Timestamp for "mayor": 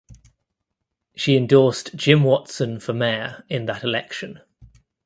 2.91-3.43